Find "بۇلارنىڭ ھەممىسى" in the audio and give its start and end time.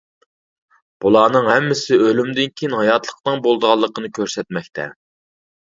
1.05-1.99